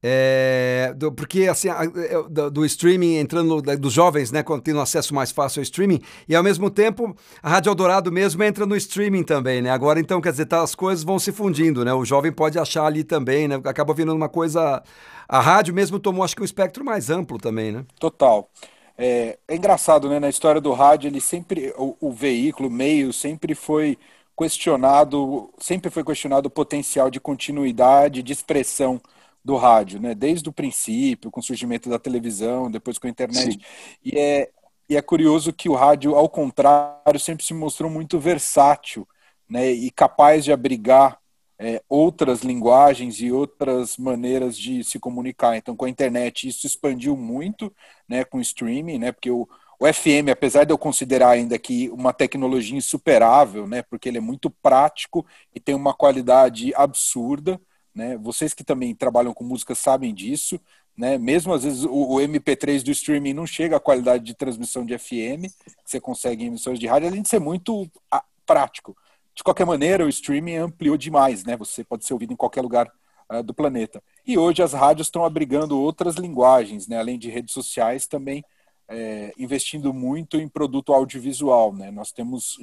É, 0.01 0.93
do, 0.95 1.11
porque 1.11 1.47
assim, 1.47 1.69
a, 1.69 1.83
é, 1.83 2.23
do, 2.29 2.51
do, 2.51 2.65
streaming 2.65 3.15
entrando 3.15 3.61
dos 3.77 3.91
jovens, 3.91 4.31
né, 4.31 4.43
quando 4.43 4.61
tem 4.61 4.73
um 4.73 4.79
acesso 4.79 5.13
mais 5.13 5.31
fácil 5.31 5.59
ao 5.59 5.63
streaming, 5.63 5.99
e 6.29 6.35
ao 6.35 6.43
mesmo 6.43 6.69
tempo 6.69 7.15
a 7.41 7.49
Rádio 7.49 7.71
Eldorado 7.71 8.11
mesmo 8.11 8.43
entra 8.43 8.65
no 8.65 8.75
streaming 8.75 9.23
também, 9.23 9.59
né? 9.61 9.71
Agora 9.71 9.99
então, 9.99 10.21
quer 10.21 10.31
dizer, 10.31 10.45
tá, 10.45 10.61
as 10.61 10.75
coisas 10.75 11.03
vão 11.03 11.17
se 11.17 11.31
fundindo, 11.31 11.83
né? 11.83 11.93
O 11.93 12.05
jovem 12.05 12.31
pode 12.31 12.59
achar 12.59 12.85
ali 12.85 13.03
também, 13.03 13.47
né? 13.47 13.59
Acaba 13.63 13.93
vindo 13.93 14.13
uma 14.13 14.29
coisa 14.29 14.83
a 15.27 15.41
rádio 15.41 15.73
mesmo 15.73 15.99
tomou 15.99 16.23
acho 16.23 16.35
que 16.35 16.41
um 16.41 16.45
espectro 16.45 16.85
mais 16.85 17.09
amplo 17.09 17.37
também, 17.37 17.71
né? 17.71 17.85
Total. 17.99 18.49
É, 18.97 19.37
é 19.47 19.55
engraçado, 19.55 20.07
né? 20.09 20.19
Na 20.19 20.29
história 20.29 20.61
do 20.61 20.73
rádio, 20.73 21.07
ele 21.07 21.19
sempre 21.19 21.73
o, 21.77 21.95
o 21.99 22.11
veículo, 22.11 22.69
o 22.69 22.71
meio 22.71 23.11
sempre 23.11 23.53
foi 23.53 23.97
questionado, 24.37 25.49
sempre 25.57 25.89
foi 25.89 26.03
questionado 26.03 26.47
o 26.47 26.51
potencial 26.51 27.09
de 27.09 27.19
continuidade, 27.19 28.23
de 28.23 28.31
expressão 28.31 29.01
do 29.47 29.55
rádio, 29.55 29.99
né? 30.01 30.13
Desde 30.13 30.49
o 30.49 30.51
princípio, 30.51 31.31
com 31.31 31.39
o 31.39 31.43
surgimento 31.43 31.89
da 31.89 31.97
televisão, 31.97 32.69
depois 32.69 32.99
com 32.99 33.07
a 33.07 33.09
internet. 33.09 33.57
E 34.03 34.19
é, 34.19 34.49
e 34.89 34.97
é 34.97 35.01
curioso 35.01 35.53
que 35.53 35.69
o 35.69 35.73
rádio, 35.73 36.15
ao 36.15 36.29
contrário, 36.29 37.19
sempre 37.19 37.45
se 37.45 37.53
mostrou 37.53 37.89
muito 37.89 38.19
versátil, 38.19 39.07
né? 39.49 39.71
E 39.71 39.89
capaz 39.89 40.43
de 40.43 40.51
abrigar 40.51 41.17
é, 41.57 41.81
outras 41.87 42.41
linguagens 42.41 43.21
e 43.21 43.31
outras 43.31 43.97
maneiras 43.97 44.57
de 44.57 44.83
se 44.83 44.99
comunicar. 44.99 45.55
Então, 45.55 45.77
com 45.77 45.85
a 45.85 45.89
internet, 45.89 46.45
isso 46.45 46.67
expandiu 46.67 47.15
muito, 47.15 47.73
né? 48.07 48.25
Com 48.25 48.39
o 48.39 48.41
streaming, 48.41 48.99
né? 48.99 49.13
Porque 49.13 49.31
o 49.31 49.47
o 49.79 49.85
FM, 49.85 50.29
apesar 50.31 50.63
de 50.63 50.73
eu 50.73 50.77
considerar 50.77 51.29
ainda 51.29 51.57
que 51.59 51.87
uma 51.89 52.11
tecnologia 52.11 52.75
insuperável, 52.75 53.67
né, 53.67 53.83
porque 53.83 54.09
ele 54.09 54.17
é 54.17 54.21
muito 54.21 54.49
prático 54.49 55.23
e 55.53 55.59
tem 55.59 55.75
uma 55.75 55.93
qualidade 55.93 56.73
absurda, 56.75 57.61
né? 57.97 58.15
Vocês 58.17 58.53
que 58.53 58.63
também 58.63 58.93
trabalham 58.93 59.33
com 59.33 59.43
música 59.43 59.73
sabem 59.73 60.13
disso, 60.13 60.59
né? 60.95 61.17
Mesmo 61.17 61.51
às 61.51 61.63
vezes 61.63 61.83
o, 61.83 61.89
o 61.91 62.15
MP3 62.17 62.83
do 62.83 62.91
streaming 62.91 63.33
não 63.33 63.47
chega 63.47 63.77
à 63.77 63.79
qualidade 63.79 64.23
de 64.23 64.35
transmissão 64.35 64.85
de 64.85 64.97
FM 64.97 65.49
que 65.65 65.73
você 65.83 65.99
consegue 65.99 66.43
em 66.43 66.47
emissões 66.47 66.79
de 66.79 66.85
rádio, 66.85 67.07
além 67.07 67.23
de 67.23 67.27
ser 67.27 67.39
muito 67.39 67.89
a, 68.11 68.17
ah, 68.17 68.23
prático. 68.45 68.95
De 69.33 69.43
qualquer 69.43 69.65
maneira, 69.65 70.05
o 70.05 70.09
streaming 70.09 70.57
ampliou 70.57 70.95
demais, 70.95 71.43
né? 71.43 71.57
Você 71.57 71.83
pode 71.83 72.05
ser 72.05 72.13
ouvido 72.13 72.33
em 72.33 72.35
qualquer 72.35 72.61
lugar 72.61 72.87
uh, 73.31 73.41
do 73.41 73.53
planeta. 73.53 74.01
E 74.25 74.37
hoje 74.37 74.61
as 74.61 74.73
rádios 74.73 75.07
estão 75.07 75.25
abrigando 75.25 75.79
outras 75.79 76.15
linguagens, 76.15 76.87
né? 76.87 76.99
Além 76.99 77.17
de 77.17 77.29
redes 77.29 77.53
sociais, 77.53 78.05
também 78.05 78.43
é, 78.87 79.33
investindo 79.37 79.93
muito 79.93 80.37
em 80.37 80.47
produto 80.47 80.93
audiovisual. 80.93 81.73
Né? 81.73 81.91
Nós 81.91 82.11
temos 82.11 82.57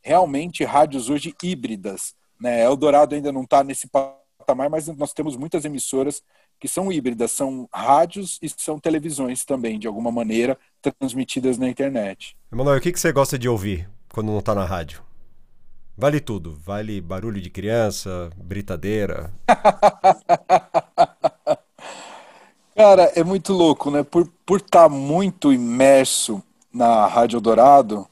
realmente 0.00 0.64
rádios 0.64 1.10
hoje 1.10 1.34
híbridas. 1.42 2.14
Né? 2.40 2.62
Eldorado 2.64 3.14
ainda 3.14 3.32
não 3.32 3.42
está 3.42 3.62
nesse 3.62 3.86
patamar, 4.44 4.68
mas 4.68 4.86
nós 4.88 5.12
temos 5.12 5.36
muitas 5.36 5.64
emissoras 5.64 6.22
que 6.60 6.68
são 6.68 6.92
híbridas, 6.92 7.32
são 7.32 7.68
rádios 7.72 8.38
e 8.42 8.48
são 8.48 8.78
televisões 8.78 9.44
também, 9.44 9.78
de 9.78 9.86
alguma 9.86 10.12
maneira, 10.12 10.58
transmitidas 10.98 11.56
na 11.58 11.68
internet. 11.68 12.36
Emanuel, 12.52 12.78
o 12.78 12.80
que, 12.80 12.92
que 12.92 13.00
você 13.00 13.10
gosta 13.12 13.38
de 13.38 13.48
ouvir 13.48 13.88
quando 14.12 14.28
não 14.28 14.38
está 14.38 14.54
na 14.54 14.64
rádio? 14.64 15.02
Vale 15.96 16.20
tudo. 16.20 16.58
Vale 16.64 17.00
barulho 17.00 17.40
de 17.40 17.48
criança, 17.50 18.30
britadeira. 18.36 19.32
Cara, 22.76 23.04
é 23.14 23.22
muito 23.22 23.52
louco, 23.52 23.90
né? 23.90 24.02
Por 24.02 24.22
estar 24.22 24.34
por 24.44 24.60
tá 24.60 24.88
muito 24.88 25.52
imerso 25.52 26.42
na 26.72 27.06
Rádio 27.06 27.36
Eldorado, 27.36 28.04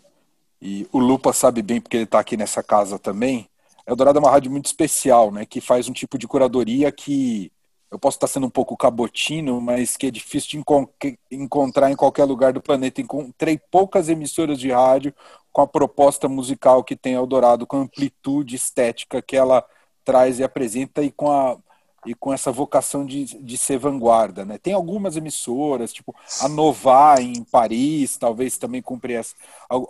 e 0.60 0.86
o 0.92 1.00
Lupa 1.00 1.32
sabe 1.32 1.60
bem 1.60 1.80
porque 1.80 1.96
ele 1.96 2.04
está 2.04 2.20
aqui 2.20 2.36
nessa 2.36 2.62
casa 2.62 2.96
também, 2.96 3.48
Eldorado 3.86 4.18
é 4.18 4.20
uma 4.20 4.30
rádio 4.30 4.50
muito 4.50 4.66
especial, 4.66 5.30
né? 5.30 5.44
Que 5.44 5.60
faz 5.60 5.88
um 5.88 5.92
tipo 5.92 6.16
de 6.18 6.28
curadoria 6.28 6.90
que 6.92 7.52
eu 7.90 7.98
posso 7.98 8.16
estar 8.16 8.26
sendo 8.26 8.46
um 8.46 8.50
pouco 8.50 8.76
cabotino, 8.76 9.60
mas 9.60 9.98
que 9.98 10.06
é 10.06 10.10
difícil 10.10 10.50
de 10.50 10.58
enco 10.58 10.90
encontrar 11.30 11.90
em 11.90 11.96
qualquer 11.96 12.24
lugar 12.24 12.52
do 12.52 12.62
planeta. 12.62 13.02
Encontrei 13.02 13.60
poucas 13.70 14.08
emissoras 14.08 14.58
de 14.58 14.70
rádio 14.70 15.14
com 15.52 15.60
a 15.60 15.66
proposta 15.66 16.26
musical 16.28 16.82
que 16.82 16.96
tem 16.96 17.12
Eldorado, 17.14 17.66
com 17.66 17.76
a 17.76 17.80
amplitude 17.80 18.56
estética 18.56 19.20
que 19.20 19.36
ela 19.36 19.62
traz 20.04 20.38
e 20.38 20.44
apresenta 20.44 21.02
e 21.02 21.10
com 21.10 21.30
a 21.30 21.58
e 22.04 22.14
com 22.14 22.32
essa 22.32 22.50
vocação 22.50 23.06
de, 23.06 23.24
de 23.24 23.56
ser 23.56 23.78
vanguarda. 23.78 24.44
Né? 24.44 24.58
Tem 24.58 24.72
algumas 24.72 25.16
emissoras, 25.16 25.92
tipo 25.92 26.14
a 26.40 26.48
Nova 26.48 27.20
em 27.20 27.44
Paris, 27.44 28.16
talvez 28.16 28.58
também 28.58 28.82
cumpre 28.82 29.14
essa, 29.14 29.34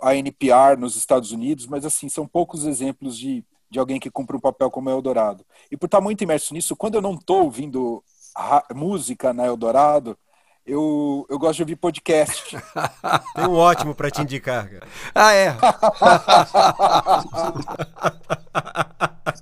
a 0.01 0.15
NPR 0.15 0.77
nos 0.77 0.95
Estados 0.95 1.31
Unidos, 1.31 1.65
mas 1.65 1.85
assim, 1.85 2.09
são 2.09 2.27
poucos 2.27 2.65
exemplos 2.65 3.17
de, 3.17 3.43
de 3.73 3.79
alguém 3.79 3.99
que 3.99 4.11
cumpre 4.11 4.37
um 4.37 4.39
papel 4.39 4.69
como 4.69 4.87
Eldorado. 4.87 5.43
E 5.71 5.75
por 5.75 5.87
estar 5.87 5.99
muito 5.99 6.23
imerso 6.23 6.53
nisso, 6.53 6.75
quando 6.75 6.93
eu 6.93 7.01
não 7.01 7.15
estou 7.15 7.43
ouvindo 7.43 8.03
música 8.71 9.33
na 9.33 9.47
Eldorado, 9.47 10.15
eu, 10.63 11.25
eu 11.27 11.39
gosto 11.39 11.55
de 11.57 11.63
ouvir 11.63 11.75
podcast. 11.75 12.55
Tem 13.35 13.47
um 13.47 13.55
ótimo 13.55 13.95
para 13.95 14.11
te 14.11 14.21
indicar. 14.21 14.69
Cara. 14.69 14.87
Ah, 15.15 15.33
é? 15.33 15.57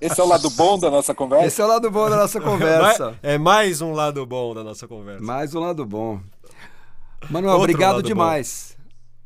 Esse 0.00 0.18
é 0.18 0.24
o 0.24 0.26
lado 0.26 0.48
bom 0.50 0.78
da 0.78 0.90
nossa 0.90 1.14
conversa? 1.14 1.46
Esse 1.46 1.60
é 1.60 1.64
o 1.64 1.68
lado 1.68 1.90
bom 1.90 2.08
da 2.08 2.16
nossa 2.16 2.40
conversa. 2.40 3.14
É 3.22 3.36
mais 3.36 3.82
um 3.82 3.92
lado 3.92 4.24
bom 4.24 4.54
da 4.54 4.64
nossa 4.64 4.88
conversa. 4.88 5.22
Mais 5.22 5.54
um 5.54 5.60
lado 5.60 5.84
bom. 5.84 6.20
Manuel, 7.28 7.56
Outro 7.56 7.70
obrigado 7.70 8.02
demais. 8.02 8.70
Bom. 8.70 8.71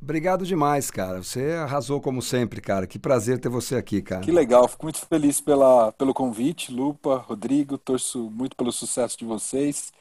Obrigado 0.06 0.46
demais, 0.46 0.88
cara. 0.88 1.20
Você 1.20 1.54
arrasou 1.54 2.00
como 2.00 2.22
sempre, 2.22 2.60
cara. 2.60 2.86
Que 2.86 2.96
prazer 2.96 3.40
ter 3.40 3.48
você 3.48 3.74
aqui, 3.74 4.00
cara. 4.00 4.20
Que 4.20 4.30
legal. 4.30 4.68
Fico 4.68 4.84
muito 4.84 5.04
feliz 5.04 5.40
pela, 5.40 5.90
pelo 5.90 6.14
convite, 6.14 6.70
Lupa, 6.70 7.16
Rodrigo. 7.16 7.76
Torço 7.76 8.30
muito 8.30 8.54
pelo 8.54 8.70
sucesso 8.70 9.18
de 9.18 9.24
vocês. 9.24 9.92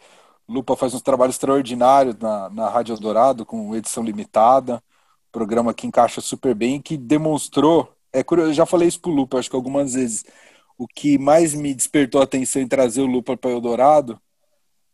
Lupa 0.48 0.76
faz 0.76 0.94
um 0.94 1.00
trabalho 1.00 1.32
extraordinário 1.32 2.16
na, 2.22 2.52
na 2.52 2.70
Rádio 2.70 2.94
Eldorado, 2.94 3.48
com 3.48 3.76
edição 3.76 4.04
limitada, 4.04 4.80
programa 5.32 5.74
que 5.74 5.88
encaixa 5.88 6.22
super 6.22 6.54
bem, 6.54 6.80
que 6.80 6.98
demonstrou. 6.98 7.92
É 8.14 8.22
curioso, 8.22 8.52
eu 8.52 8.54
já 8.54 8.66
falei 8.68 8.88
isso 8.88 9.02
pro 9.02 9.10
Lupa, 9.10 9.40
acho 9.40 9.50
que 9.50 9.56
algumas 9.56 9.96
vezes. 9.96 10.24
O 10.78 10.88
que 10.88 11.18
mais 11.18 11.56
me 11.56 11.74
despertou 11.74 12.22
a 12.22 12.26
atenção 12.26 12.62
em 12.62 12.68
trazer 12.68 13.02
o 13.02 13.08
Lupa 13.08 13.36
para 13.36 13.50
Eldorado 13.50 14.22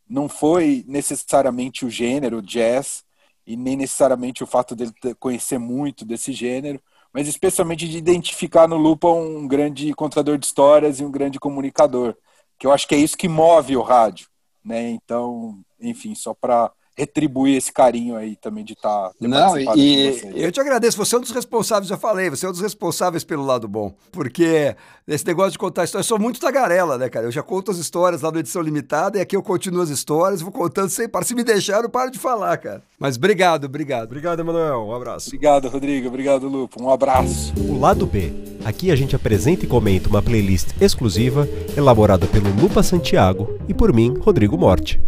não 0.08 0.30
foi 0.30 0.86
necessariamente 0.88 1.86
o 1.86 1.90
gênero, 1.90 2.42
jazz, 2.42 3.04
e 3.46 3.58
nem 3.58 3.76
necessariamente 3.76 4.44
o 4.44 4.48
fato 4.48 4.76
dele 4.76 4.94
conhecer 5.20 5.58
muito 5.58 6.06
desse 6.06 6.32
gênero, 6.32 6.82
mas 7.14 7.28
especialmente 7.28 7.88
de 7.88 7.98
identificar 7.98 8.68
no 8.68 8.78
Lupa 8.78 9.08
um 9.08 9.48
grande 9.48 9.94
contador 9.94 10.38
de 10.38 10.46
histórias 10.46 11.00
e 11.00 11.04
um 11.04 11.12
grande 11.12 11.40
comunicador, 11.40 12.16
que 12.58 12.66
eu 12.68 12.72
acho 12.72 12.88
que 12.88 12.96
é 12.96 12.98
isso 12.98 13.18
que 13.18 13.28
move 13.28 13.76
o 13.76 13.82
rádio 13.82 14.32
né? 14.64 14.90
Então, 14.92 15.60
enfim, 15.80 16.16
só 16.16 16.34
para 16.34 16.72
retribuir 16.98 17.58
esse 17.58 17.72
carinho 17.72 18.16
aí 18.16 18.36
também 18.36 18.64
de 18.64 18.74
estar. 18.74 19.10
Tá, 19.10 19.14
Não, 19.20 19.58
e 19.76 20.22
eu 20.36 20.52
te 20.52 20.60
agradeço. 20.60 20.98
Você 20.98 21.16
é 21.16 21.18
um 21.18 21.22
dos 21.22 21.32
responsáveis, 21.32 21.88
já 21.88 21.98
falei, 21.98 22.30
você 22.30 22.46
é 22.46 22.50
um 22.50 22.52
dos 22.52 22.62
responsáveis 22.62 23.24
pelo 23.24 23.46
lado 23.46 23.68
bom. 23.68 23.94
Porque 24.12 24.76
esse 25.08 25.26
negócio 25.26 25.52
de 25.52 25.58
contar 25.58 25.84
histórias, 25.84 26.06
eu 26.06 26.16
sou 26.16 26.20
muito 26.20 26.40
tagarela, 26.40 26.98
né, 26.98 27.10
cara? 27.10 27.26
Eu 27.26 27.32
já 27.32 27.42
conto 27.42 27.72
as 27.72 27.78
histórias 27.78 28.22
lá 28.22 28.32
no 28.32 28.40
Edição 28.40 28.62
Limitada 28.62 29.18
e 29.18 29.22
aqui 29.22 29.36
eu 29.36 29.44
continuo 29.44 29.82
as 29.82 29.90
histórias, 29.90 30.42
vou 30.42 30.52
contando 30.52 30.90
sem 30.90 31.08
parar. 31.08 31.26
Se 31.26 31.36
me 31.36 31.44
deixar, 31.44 31.84
eu 31.84 31.90
paro 31.90 32.12
de 32.12 32.20
falar, 32.20 32.58
cara. 32.58 32.84
Mas 33.00 33.18
obrigado, 33.18 33.66
obrigado. 33.66 34.06
Obrigado, 34.06 34.40
Emanuel. 34.40 34.86
Um 34.88 34.94
abraço. 34.94 35.28
Obrigado, 35.28 35.70
Rodrigo. 35.70 36.08
Obrigado, 36.08 36.48
Lupo. 36.48 36.82
Um 36.82 36.90
abraço. 36.90 37.54
O 37.58 37.80
lado 37.80 38.06
B. 38.06 38.32
Aqui 38.64 38.92
a 38.92 38.96
gente 38.96 39.16
apresenta 39.16 39.66
e 39.66 39.68
comenta 39.68 40.08
uma 40.08 40.22
playlist 40.22 40.70
exclusiva 40.80 41.48
elaborada 41.76 42.28
pelo 42.28 42.54
Lupa 42.62 42.84
Santiago 42.84 43.58
e 43.68 43.74
por 43.74 43.92
mim, 43.92 44.14
Rodrigo 44.20 44.56
Morte. 44.56 45.02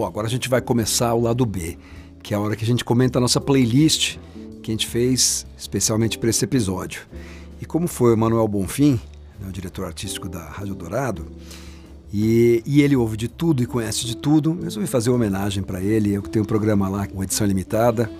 Bom, 0.00 0.06
agora 0.06 0.26
a 0.26 0.30
gente 0.30 0.48
vai 0.48 0.62
começar 0.62 1.12
o 1.12 1.20
lado 1.20 1.44
B, 1.44 1.76
que 2.22 2.32
é 2.32 2.36
a 2.38 2.40
hora 2.40 2.56
que 2.56 2.64
a 2.64 2.66
gente 2.66 2.82
comenta 2.82 3.18
a 3.18 3.20
nossa 3.20 3.38
playlist 3.38 4.16
que 4.62 4.70
a 4.70 4.72
gente 4.72 4.86
fez 4.86 5.44
especialmente 5.58 6.16
para 6.16 6.30
esse 6.30 6.42
episódio. 6.42 7.02
E 7.60 7.66
como 7.66 7.86
foi 7.86 8.14
o 8.14 8.16
Manuel 8.16 8.48
Bonfim, 8.48 8.98
né, 9.38 9.46
o 9.46 9.52
diretor 9.52 9.84
artístico 9.84 10.26
da 10.26 10.42
Rádio 10.42 10.74
Dourado, 10.74 11.26
e, 12.10 12.62
e, 12.64 12.80
ele 12.80 12.96
ouve 12.96 13.14
de 13.14 13.28
tudo 13.28 13.62
e 13.62 13.66
conhece 13.66 14.06
de 14.06 14.16
tudo, 14.16 14.58
resolvi 14.62 14.88
fazer 14.88 15.10
uma 15.10 15.16
homenagem 15.16 15.62
para 15.62 15.82
ele. 15.82 16.14
Eu 16.14 16.22
tenho 16.22 16.46
um 16.46 16.48
programa 16.48 16.88
lá 16.88 17.06
com 17.06 17.22
edição 17.22 17.46
limitada, 17.46 18.10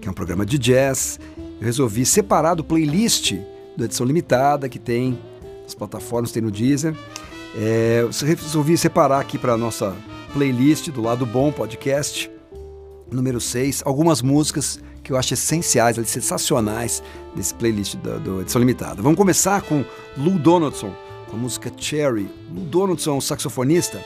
que 0.00 0.08
é 0.08 0.10
um 0.10 0.14
programa 0.14 0.46
de 0.46 0.56
jazz. 0.56 1.20
Eu 1.60 1.66
resolvi 1.66 2.06
separar 2.06 2.54
do 2.54 2.64
playlist 2.64 3.34
da 3.76 3.84
edição 3.84 4.06
limitada, 4.06 4.66
que 4.66 4.78
tem 4.78 5.18
as 5.66 5.74
plataformas, 5.74 6.32
tem 6.32 6.42
no 6.42 6.50
Deezer. 6.50 6.96
É, 7.54 8.00
eu 8.00 8.08
resolvi 8.34 8.78
separar 8.78 9.20
aqui 9.20 9.36
para 9.36 9.58
nossa 9.58 9.94
playlist 10.32 10.88
do 10.88 11.02
Lado 11.02 11.26
Bom 11.26 11.52
Podcast, 11.52 12.30
número 13.10 13.40
6, 13.40 13.82
algumas 13.84 14.22
músicas 14.22 14.80
que 15.04 15.12
eu 15.12 15.16
acho 15.16 15.34
essenciais, 15.34 15.96
sensacionais 16.08 17.02
desse 17.36 17.52
playlist 17.54 17.96
do, 17.96 18.18
do 18.18 18.40
Edição 18.40 18.58
Limitada. 18.58 19.02
Vamos 19.02 19.18
começar 19.18 19.60
com 19.62 19.84
Lou 20.16 20.38
Donaldson, 20.38 20.94
com 21.28 21.36
a 21.36 21.38
música 21.38 21.70
Cherry. 21.76 22.30
Lou 22.50 22.64
Donaldson 22.64 23.16
um 23.16 23.20
saxofonista, 23.20 24.02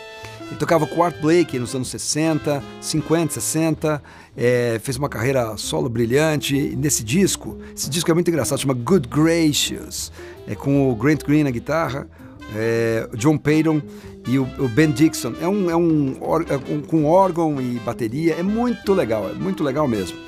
ele 0.48 0.56
tocava 0.58 0.86
com 0.86 1.02
Art 1.02 1.16
Blakey 1.20 1.60
nos 1.60 1.74
anos 1.74 1.88
60, 1.88 2.62
50, 2.80 3.34
60, 3.34 4.02
é, 4.36 4.80
fez 4.82 4.96
uma 4.96 5.08
carreira 5.08 5.56
solo 5.56 5.88
brilhante. 5.88 6.56
E 6.56 6.74
nesse 6.74 7.04
disco, 7.04 7.56
esse 7.74 7.88
disco 7.88 8.10
é 8.10 8.14
muito 8.14 8.28
engraçado, 8.28 8.60
chama 8.60 8.74
Good 8.74 9.08
Gracious, 9.08 10.10
é 10.48 10.56
com 10.56 10.90
o 10.90 10.94
Grant 10.96 11.24
Green 11.24 11.44
na 11.44 11.50
guitarra, 11.50 12.08
é, 12.54 13.08
John 13.14 13.38
Payton 13.38 13.80
e 14.26 14.38
o, 14.38 14.44
o, 14.58 14.68
Ben 14.68 14.90
Dixon. 14.90 15.34
É 15.40 15.48
um, 15.48 15.70
é 15.70 15.76
um, 15.76 16.16
é 16.48 16.72
um, 16.72 16.82
com 16.82 17.04
órgão 17.04 17.60
e 17.60 17.78
bateria, 17.80 18.34
é 18.34 18.42
muito 18.42 18.92
legal, 18.92 19.28
é 19.28 19.32
muito 19.32 19.62
legal 19.62 19.86
mesmo. 19.86 20.18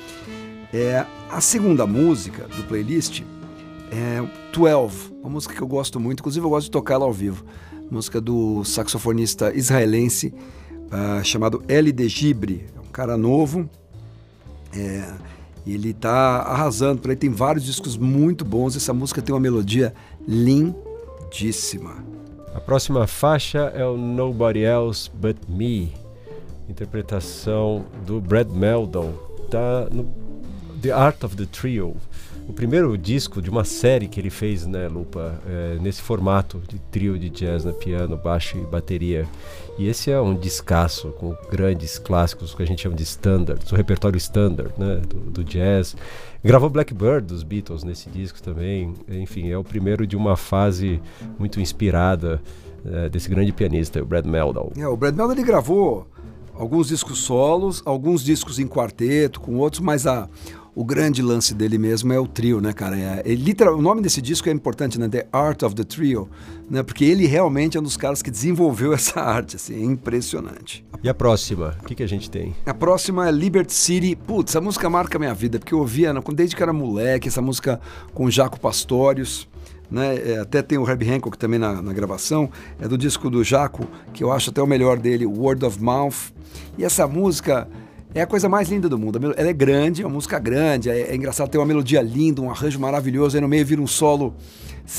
É, 0.73 1.05
a 1.29 1.41
segunda 1.41 1.85
música 1.85 2.47
do 2.47 2.63
playlist 2.63 3.23
é 3.91 4.23
12, 4.53 5.11
uma 5.21 5.29
música 5.29 5.53
que 5.53 5.61
eu 5.61 5.67
gosto 5.67 5.99
muito, 5.99 6.19
inclusive 6.19 6.45
eu 6.45 6.49
gosto 6.49 6.65
de 6.65 6.71
tocar 6.71 6.95
ela 6.95 7.05
ao 7.05 7.13
vivo. 7.13 7.43
Música 7.89 8.21
do 8.21 8.63
saxofonista 8.63 9.51
israelense 9.53 10.33
uh, 10.91 11.23
chamado 11.23 11.63
Eli 11.67 11.91
de 11.91 12.07
Gibre, 12.07 12.65
é 12.75 12.79
um 12.79 12.91
cara 12.91 13.17
novo. 13.17 13.67
É, 14.71 15.11
ele 15.65 15.89
está 15.89 16.41
arrasando 16.41 17.01
por 17.01 17.09
aí, 17.09 17.17
tem 17.17 17.31
vários 17.31 17.65
discos 17.65 17.97
muito 17.97 18.45
bons. 18.45 18.75
Essa 18.75 18.93
música 18.93 19.21
tem 19.21 19.33
uma 19.33 19.41
melodia 19.41 19.93
lindíssima. 20.27 21.95
A 22.59 22.61
próxima 22.61 23.07
faixa 23.07 23.71
é 23.73 23.85
o 23.85 23.95
Nobody 23.95 24.65
Else 24.65 25.09
But 25.13 25.37
Me, 25.47 25.93
interpretação 26.67 27.85
do 28.05 28.19
Brad 28.19 28.49
Meldon, 28.49 29.13
tá 29.49 29.87
no 29.89 30.13
The 30.81 30.91
Art 30.91 31.23
of 31.23 31.37
the 31.37 31.45
Trio, 31.45 31.95
o 32.49 32.53
primeiro 32.53 32.97
disco 32.97 33.43
de 33.43 33.49
uma 33.49 33.63
série 33.63 34.07
que 34.07 34.19
ele 34.19 34.31
fez, 34.31 34.65
né, 34.65 34.87
Lupa, 34.87 35.39
é, 35.47 35.77
nesse 35.79 36.01
formato 36.01 36.59
de 36.67 36.79
trio 36.91 37.17
de 37.17 37.29
jazz, 37.29 37.63
né, 37.63 37.71
piano, 37.71 38.17
baixo 38.17 38.57
e 38.57 38.61
bateria. 38.61 39.27
E 39.77 39.87
esse 39.87 40.09
é 40.09 40.19
um 40.19 40.33
descasso 40.33 41.09
com 41.19 41.37
grandes 41.51 41.99
clássicos 41.99 42.55
que 42.55 42.63
a 42.63 42.65
gente 42.65 42.81
chama 42.81 42.95
de 42.95 43.03
standards, 43.03 43.71
o 43.71 43.75
repertório 43.75 44.17
standard, 44.17 44.73
né, 44.79 44.99
do, 45.07 45.19
do 45.19 45.43
jazz. 45.43 45.95
Gravou 46.43 46.71
Blackbird 46.71 47.27
dos 47.27 47.43
Beatles 47.43 47.83
nesse 47.83 48.09
disco 48.09 48.41
também. 48.41 48.95
Enfim, 49.07 49.51
é 49.51 49.57
o 49.57 49.63
primeiro 49.63 50.07
de 50.07 50.17
uma 50.17 50.35
fase 50.35 50.99
muito 51.37 51.61
inspirada 51.61 52.41
é, 52.83 53.09
desse 53.09 53.29
grande 53.29 53.51
pianista, 53.51 54.01
o 54.01 54.05
Brad 54.05 54.25
Meldau. 54.25 54.73
É, 54.75 54.87
o 54.87 54.97
Brad 54.97 55.15
Meldau 55.15 55.33
ele 55.33 55.43
gravou 55.43 56.07
alguns 56.55 56.87
discos 56.87 57.19
solos, 57.19 57.83
alguns 57.85 58.23
discos 58.23 58.57
em 58.57 58.67
quarteto 58.67 59.39
com 59.39 59.55
outros, 59.57 59.81
mas 59.81 60.07
a 60.07 60.27
o 60.79 60.85
grande 60.85 61.21
lance 61.21 61.53
dele 61.53 61.77
mesmo 61.77 62.13
é 62.13 62.17
o 62.17 62.25
trio, 62.25 62.61
né, 62.61 62.71
cara? 62.71 62.97
É, 62.97 63.21
é, 63.25 63.35
literal, 63.35 63.75
o 63.75 63.81
nome 63.81 64.01
desse 64.01 64.21
disco 64.21 64.47
é 64.47 64.51
importante, 64.53 64.97
né? 64.97 65.09
The 65.09 65.27
Art 65.29 65.61
of 65.63 65.75
the 65.75 65.83
Trio, 65.83 66.29
né? 66.69 66.81
Porque 66.81 67.03
ele 67.03 67.27
realmente 67.27 67.75
é 67.75 67.81
um 67.81 67.83
dos 67.83 67.97
caras 67.97 68.21
que 68.21 68.31
desenvolveu 68.31 68.93
essa 68.95 69.19
arte, 69.19 69.57
assim, 69.57 69.75
é 69.75 69.83
impressionante. 69.83 70.85
E 71.03 71.09
a 71.09 71.13
próxima? 71.13 71.75
O 71.83 71.85
que, 71.85 71.95
que 71.95 72.03
a 72.03 72.07
gente 72.07 72.31
tem? 72.31 72.55
A 72.65 72.73
próxima 72.73 73.27
é 73.27 73.31
Liberty 73.31 73.73
City. 73.73 74.15
Putz, 74.15 74.51
essa 74.51 74.61
música 74.61 74.89
marca 74.89 75.17
a 75.17 75.19
minha 75.19 75.33
vida, 75.33 75.59
porque 75.59 75.73
eu 75.73 75.79
ouvia 75.79 76.13
né, 76.13 76.21
desde 76.33 76.55
que 76.55 76.63
era 76.63 76.71
moleque, 76.71 77.27
essa 77.27 77.41
música 77.41 77.81
com 78.13 78.31
Jaco 78.31 78.57
Pastorius. 78.57 79.49
Né? 79.91 80.15
É, 80.15 80.39
até 80.39 80.61
tem 80.61 80.77
o 80.77 80.89
Herbie 80.89 81.11
Hancock 81.11 81.37
também 81.37 81.59
na, 81.59 81.81
na, 81.81 81.91
gravação, 81.91 82.49
é 82.79 82.87
do 82.87 82.97
disco 82.97 83.29
do 83.29 83.43
Jaco, 83.43 83.85
que 84.13 84.23
eu 84.23 84.31
acho 84.31 84.49
até 84.49 84.61
o 84.61 84.67
melhor 84.67 84.97
dele, 84.97 85.25
Word 85.25 85.65
of 85.65 85.83
Mouth. 85.83 86.31
E 86.77 86.85
essa 86.85 87.05
música 87.05 87.67
é 88.13 88.21
a 88.21 88.27
coisa 88.27 88.49
mais 88.49 88.69
linda 88.69 88.89
do 88.89 88.97
mundo. 88.97 89.33
Ela 89.37 89.49
é 89.49 89.53
grande, 89.53 90.01
é 90.01 90.05
uma 90.05 90.13
música 90.13 90.39
grande, 90.39 90.89
é, 90.89 91.11
é 91.11 91.15
engraçado, 91.15 91.49
tem 91.49 91.59
uma 91.59 91.67
melodia 91.67 92.01
linda, 92.01 92.41
um 92.41 92.49
arranjo 92.49 92.79
maravilhoso, 92.79 93.37
aí 93.37 93.41
no 93.41 93.47
meio 93.47 93.65
vira 93.65 93.81
um 93.81 93.87
solo 93.87 94.33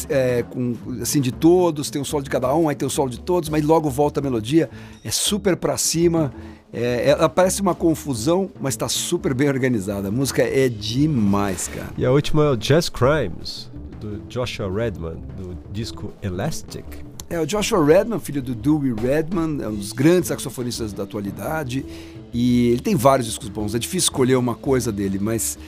é, 0.09 0.45
com, 0.45 0.77
assim, 1.03 1.21
de 1.21 1.33
todos, 1.33 1.91
tem 1.91 2.01
um 2.01 2.05
solo 2.05 2.23
de 2.23 2.31
cada 2.31 2.55
um, 2.55 2.69
aí 2.69 2.77
tem 2.77 2.87
o 2.87 2.89
um 2.89 2.91
solo 2.91 3.11
de 3.11 3.21
todos, 3.21 3.49
mas 3.49 3.65
logo 3.65 3.91
volta 3.91 4.21
a 4.21 4.23
melodia, 4.23 4.71
é 5.05 5.11
super 5.11 5.57
pra 5.57 5.77
cima, 5.77 6.33
é, 6.73 7.09
ela 7.11 7.29
parece 7.29 7.61
uma 7.61 7.75
confusão, 7.75 8.49
mas 8.61 8.75
está 8.75 8.89
super 8.89 9.35
bem 9.35 9.49
organizada. 9.49 10.09
A 10.09 10.11
música 10.11 10.43
é 10.43 10.69
demais, 10.69 11.69
cara. 11.69 11.91
E 11.99 12.07
a 12.07 12.13
última 12.13 12.45
é 12.45 12.51
o 12.51 12.57
Jazz 12.57 12.89
Crimes, 12.89 13.71
do 14.01 14.21
Joshua 14.29 14.73
Redman, 14.73 15.17
do 15.37 15.59
disco 15.73 16.13
Elastic. 16.23 16.85
É, 17.29 17.41
o 17.41 17.47
Joshua 17.47 17.85
Redman, 17.85 18.19
filho 18.19 18.43
do 18.43 18.55
Dewey 18.55 18.93
Redman, 18.93 19.63
é 19.63 19.69
um 19.69 19.75
dos 19.75 19.93
grandes 19.93 20.29
saxofonistas 20.29 20.93
da 20.93 21.05
atualidade. 21.05 21.85
E 22.33 22.69
ele 22.69 22.81
tem 22.81 22.95
vários 22.95 23.27
discos 23.27 23.49
bons. 23.49 23.75
É 23.75 23.79
difícil 23.79 24.07
escolher 24.07 24.37
uma 24.37 24.55
coisa 24.55 24.93
dele, 24.93 25.19
mas 25.21 25.59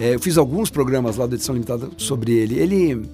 é, 0.00 0.14
eu 0.14 0.20
fiz 0.20 0.38
alguns 0.38 0.70
programas 0.70 1.16
lá 1.16 1.26
da 1.26 1.34
edição 1.34 1.54
limitada 1.54 1.88
sobre 1.96 2.32
ele. 2.32 2.58
Ele 2.58 3.08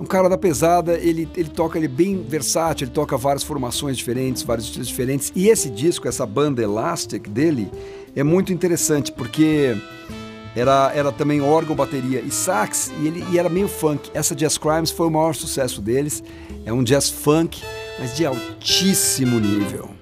um 0.00 0.04
cara 0.04 0.28
da 0.28 0.38
pesada, 0.38 0.96
ele, 0.96 1.28
ele 1.36 1.48
toca, 1.48 1.76
ele 1.76 1.86
é 1.86 1.88
bem 1.88 2.22
versátil, 2.22 2.84
ele 2.84 2.94
toca 2.94 3.16
várias 3.16 3.42
formações 3.42 3.96
diferentes, 3.96 4.42
vários 4.42 4.66
estilos 4.66 4.88
diferentes. 4.88 5.32
E 5.34 5.48
esse 5.48 5.68
disco, 5.68 6.06
essa 6.06 6.24
banda 6.24 6.62
Elastic 6.62 7.28
dele, 7.28 7.68
é 8.14 8.22
muito 8.22 8.52
interessante 8.52 9.10
porque 9.10 9.76
era, 10.54 10.92
era 10.94 11.10
também 11.10 11.40
órgão, 11.40 11.74
bateria 11.74 12.20
e 12.20 12.30
sax, 12.30 12.92
e, 13.00 13.06
ele, 13.08 13.24
e 13.32 13.38
era 13.38 13.48
meio 13.48 13.66
funk. 13.66 14.10
Essa 14.14 14.36
Jazz 14.36 14.56
Crimes 14.56 14.90
foi 14.90 15.08
o 15.08 15.10
maior 15.10 15.34
sucesso 15.34 15.80
deles. 15.80 16.22
É 16.64 16.72
um 16.72 16.82
jazz 16.82 17.08
funk, 17.08 17.62
mas 17.98 18.14
de 18.16 18.24
altíssimo 18.26 19.40
nível. 19.40 19.97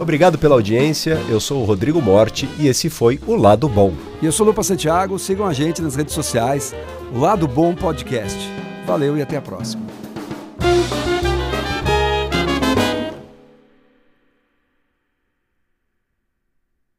Obrigado 0.00 0.38
pela 0.38 0.54
audiência, 0.54 1.20
eu 1.28 1.40
sou 1.40 1.60
o 1.60 1.64
Rodrigo 1.64 2.00
Morte 2.00 2.48
e 2.58 2.68
esse 2.68 2.88
foi 2.88 3.18
o 3.26 3.34
Lado 3.34 3.68
Bom. 3.68 3.92
E 4.22 4.26
eu 4.26 4.32
sou 4.32 4.46
o 4.46 4.48
Lupa 4.48 4.62
Santiago, 4.62 5.18
sigam 5.18 5.46
a 5.46 5.52
gente 5.52 5.82
nas 5.82 5.96
redes 5.96 6.14
sociais, 6.14 6.72
Lado 7.12 7.48
Bom 7.48 7.74
Podcast. 7.74 8.38
Valeu 8.86 9.16
e 9.16 9.22
até 9.22 9.36
a 9.36 9.42
próxima. 9.42 9.82